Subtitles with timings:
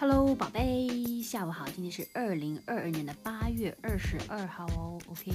[0.00, 1.66] Hello，宝贝，下午好。
[1.66, 4.96] 今天是二零二二年的八月二十二号哦。
[5.08, 5.32] OK，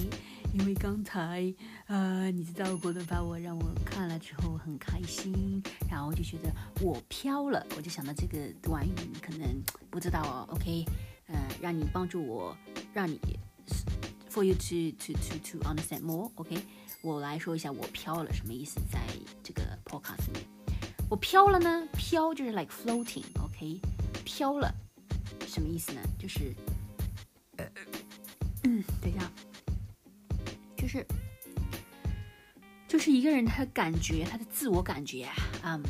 [0.54, 1.52] 因为刚才
[1.86, 6.50] 呃，你知道郭德把我让我看了之后很开心，然后就觉得
[6.80, 9.46] 我飘了，我就想到这个短语你可能
[9.90, 10.48] 不知道哦。
[10.54, 10.86] OK，
[11.26, 12.56] 呃，让你帮助我，
[12.94, 13.20] 让你
[14.30, 16.30] for you to to to to understand more。
[16.36, 16.56] OK，
[17.02, 18.98] 我来说一下我飘了什么意思，在
[19.42, 20.46] 这个 podcast 里面，
[21.10, 23.24] 我飘了呢，飘就是 like floating。
[23.44, 23.78] OK。
[24.24, 24.74] 飘了，
[25.46, 26.00] 什么意思呢？
[26.18, 26.54] 就是，
[27.56, 27.66] 呃
[28.64, 29.30] 嗯，等一下，
[30.76, 31.06] 就是，
[32.88, 35.82] 就是一个人他的感觉，他的自我感觉啊，嗯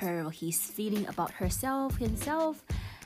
[0.00, 2.56] ，her he's feeling about herself himself，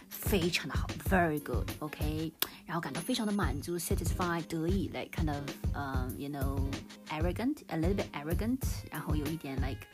[0.09, 2.33] 非常的好，very good，OK，
[2.67, 5.43] 然后感到非常的满足，satisfied，得意，like kind of，
[5.75, 8.59] 嗯，you know，arrogant，a little bit arrogant，
[8.91, 9.87] 然后有一点 like。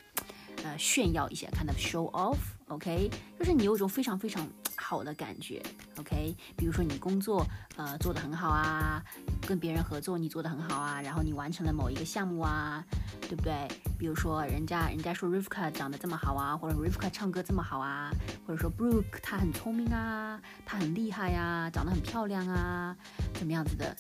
[0.65, 5.63] 呃，炫耀一下，kind of show off，OK，就是你有一种非常非常好的感觉
[5.99, 9.03] ，OK，比如说你工作呃做得很好啊，
[9.47, 12.83] 跟别人合作你做得很好啊，然后你完成了某一个项目啊，
[13.21, 13.69] 对不对？
[13.99, 18.11] 比如说人家人家说 Rivka 长得这么好啊，或者 Rivka 唱歌这么好啊，
[18.47, 22.97] 或者说 Brooke 她很聪明啊，她很厉害呀，长得很漂亮啊，
[23.35, 23.95] 怎么样子的？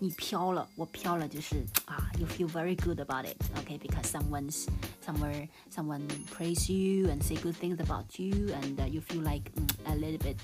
[0.00, 4.66] 你飘了，我飘了，就是啊，you feel very good about it，okay？Because someone's
[5.04, 9.50] somewhere someone praise you and say good things about you, and uh, you feel like
[9.54, 10.36] mm, a little bit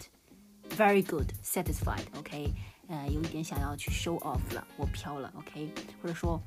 [0.77, 2.51] very good, satisfied, okay？
[2.89, 5.71] 呃，有一点想要去 show off 了，我飘了，OK？
[6.03, 6.41] 或者说，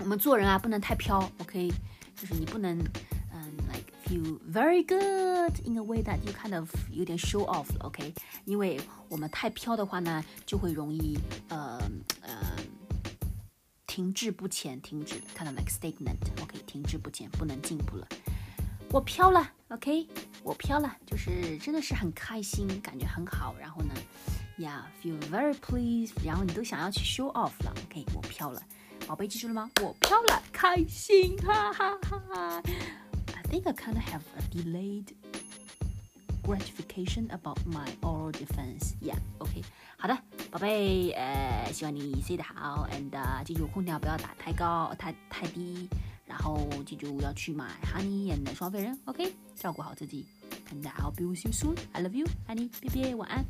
[0.00, 1.72] 我们做人啊，不能太飘，OK？
[2.16, 2.78] 就是你不能。
[4.06, 8.14] feel very good in a way that you kind of 有点 show off 了，OK？
[8.44, 11.80] 因为我们太飘的话呢，就会容易呃
[12.20, 12.56] 呃
[13.86, 16.58] 停滞不前，停止，kind of like stagnant，OK？
[16.66, 18.06] 停滞不前，不能进步了。
[18.90, 20.06] 我飘了，OK？
[20.42, 23.54] 我飘了，就是真的是很开心，感觉很好。
[23.58, 23.94] 然后呢，
[24.58, 28.04] Yeah，feel very pleased，然后你都想要去 show off 了，OK？
[28.14, 28.62] 我飘了，
[29.06, 29.70] 宝贝记住了吗？
[29.80, 32.62] 我飘了，开心，哈哈哈哈。
[33.47, 35.15] I think I kind of have a delayed
[36.43, 38.93] gratification about my oral defense.
[39.01, 39.63] Yeah, okay.
[39.97, 40.17] 好的，
[40.51, 45.87] 宝贝，呃，希望你睡得好，and、记住空调不要打太高、太太低，
[46.25, 50.25] 然后记住要去买 honey and 双飞人，OK，照顾好自己
[50.71, 51.77] ，and I'll be with you soon.
[51.93, 53.45] I love you, honey，拜拜，晚安，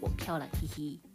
[0.00, 1.07] 我飘了，嘿嘿。